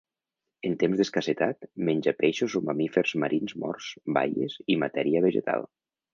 [0.69, 5.71] En temps d'escassedat, menja peixos o mamífers marins morts, baies i matèria vegetal.